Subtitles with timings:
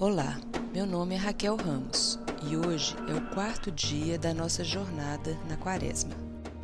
[0.00, 0.40] Olá,
[0.72, 2.18] meu nome é Raquel Ramos
[2.50, 6.14] e hoje é o quarto dia da nossa jornada na Quaresma.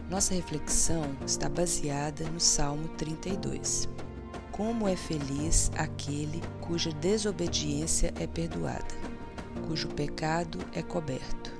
[0.09, 3.91] Nossa reflexão está baseada no Salmo 32.
[4.50, 8.95] Como é feliz aquele cuja desobediência é perdoada,
[9.66, 11.53] cujo pecado é coberto.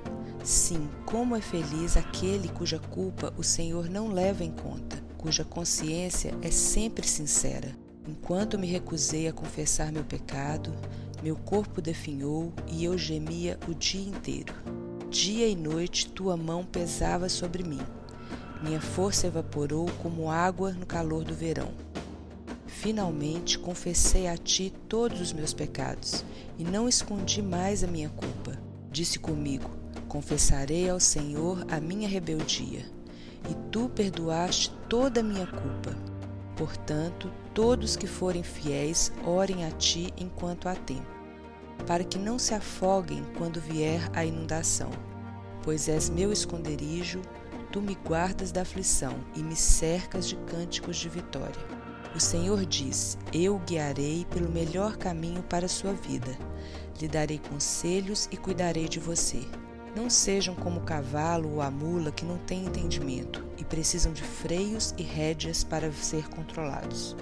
[0.43, 6.33] Sim, como é feliz aquele cuja culpa o Senhor não leva em conta, cuja consciência
[6.41, 7.76] é sempre sincera.
[8.07, 10.73] Enquanto me recusei a confessar meu pecado,
[11.21, 14.53] meu corpo definhou e eu gemia o dia inteiro.
[15.09, 17.81] Dia e noite tua mão pesava sobre mim.
[18.63, 21.69] Minha força evaporou como água no calor do verão.
[22.65, 26.23] Finalmente confessei a ti todos os meus pecados
[26.57, 28.57] e não escondi mais a minha culpa.
[28.89, 29.69] Disse comigo:
[30.07, 32.85] Confessarei ao Senhor a minha rebeldia,
[33.49, 35.95] e tu perdoaste toda a minha culpa.
[36.55, 41.07] Portanto, todos que forem fiéis, orem a ti enquanto há tempo,
[41.87, 44.91] para que não se afoguem quando vier a inundação.
[45.63, 47.19] Pois és meu esconderijo,
[47.71, 51.65] tu me guardas da aflição e me cercas de cânticos de vitória.
[52.15, 56.37] O Senhor diz: Eu o guiarei pelo melhor caminho para a sua vida.
[57.01, 59.41] Lhe darei conselhos e cuidarei de você.
[59.95, 64.21] Não sejam como o cavalo ou a mula que não têm entendimento e precisam de
[64.21, 67.15] freios e rédeas para ser controlados.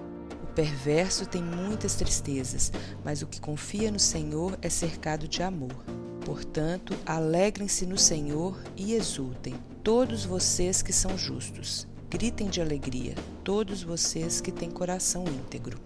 [0.55, 2.71] Perverso tem muitas tristezas,
[3.03, 5.83] mas o que confia no Senhor é cercado de amor.
[6.23, 9.53] Portanto, alegrem-se no Senhor e exultem,
[9.83, 11.85] todos vocês que são justos.
[12.09, 15.77] Gritem de alegria, todos vocês que têm coração íntegro.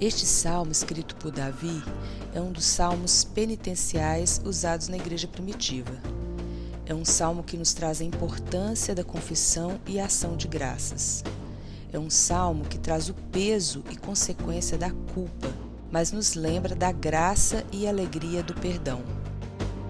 [0.00, 1.80] Este salmo, escrito por Davi,
[2.34, 5.94] é um dos salmos penitenciais usados na igreja primitiva.
[6.84, 11.22] É um salmo que nos traz a importância da confissão e ação de graças.
[11.92, 15.52] É um salmo que traz o peso e consequência da culpa,
[15.90, 19.02] mas nos lembra da graça e alegria do perdão.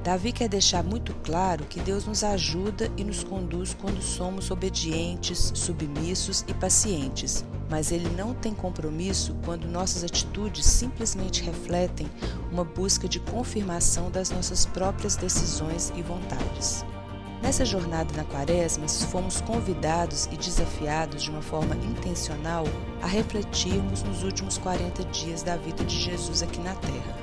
[0.03, 5.53] Davi quer deixar muito claro que Deus nos ajuda e nos conduz quando somos obedientes,
[5.55, 12.11] submissos e pacientes, mas Ele não tem compromisso quando nossas atitudes simplesmente refletem
[12.51, 16.85] uma busca de confirmação das nossas próprias decisões e vontades.
[17.43, 22.65] Nessa jornada na Quaresma, fomos convidados e desafiados de uma forma intencional
[23.03, 27.19] a refletirmos nos últimos 40 dias da vida de Jesus aqui na Terra.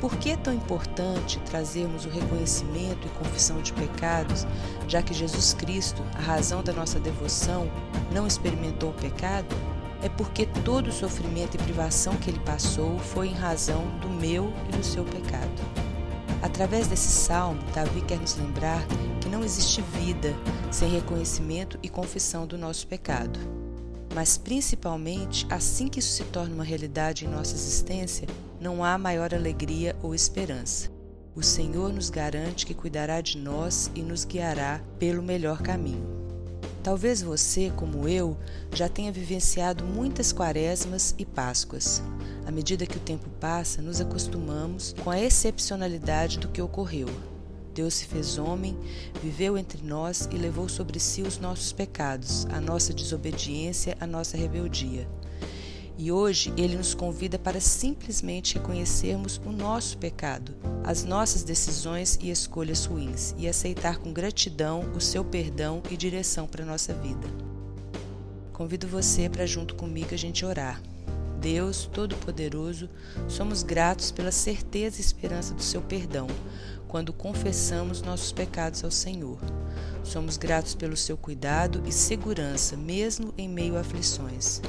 [0.00, 4.46] Por que é tão importante trazermos o reconhecimento e confissão de pecados,
[4.86, 7.68] já que Jesus Cristo, a razão da nossa devoção,
[8.12, 9.56] não experimentou o pecado?
[10.00, 14.52] É porque todo o sofrimento e privação que ele passou foi em razão do meu
[14.68, 15.85] e do seu pecado.
[16.42, 18.86] Através desse salmo, Davi quer nos lembrar
[19.20, 20.34] que não existe vida
[20.70, 23.38] sem reconhecimento e confissão do nosso pecado.
[24.14, 28.26] Mas, principalmente, assim que isso se torna uma realidade em nossa existência,
[28.60, 30.90] não há maior alegria ou esperança.
[31.34, 36.15] O Senhor nos garante que cuidará de nós e nos guiará pelo melhor caminho.
[36.86, 38.36] Talvez você, como eu,
[38.72, 42.00] já tenha vivenciado muitas quaresmas e páscoas.
[42.46, 47.08] À medida que o tempo passa, nos acostumamos com a excepcionalidade do que ocorreu.
[47.74, 48.78] Deus se fez homem,
[49.20, 54.36] viveu entre nós e levou sobre si os nossos pecados, a nossa desobediência, a nossa
[54.36, 55.08] rebeldia.
[55.98, 62.30] E hoje ele nos convida para simplesmente reconhecermos o nosso pecado, as nossas decisões e
[62.30, 67.26] escolhas ruins e aceitar com gratidão o seu perdão e direção para a nossa vida.
[68.52, 70.82] Convido você para, junto comigo, a gente orar.
[71.40, 72.88] Deus Todo-Poderoso,
[73.28, 76.26] somos gratos pela certeza e esperança do seu perdão
[76.88, 79.38] quando confessamos nossos pecados ao Senhor.
[80.02, 84.62] Somos gratos pelo seu cuidado e segurança, mesmo em meio a aflições.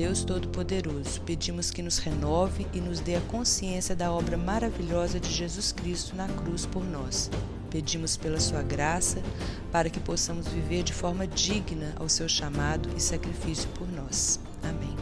[0.00, 5.30] Deus Todo-Poderoso, pedimos que nos renove e nos dê a consciência da obra maravilhosa de
[5.30, 7.30] Jesus Cristo na cruz por nós.
[7.68, 9.22] Pedimos pela sua graça
[9.70, 14.40] para que possamos viver de forma digna ao seu chamado e sacrifício por nós.
[14.62, 14.99] Amém.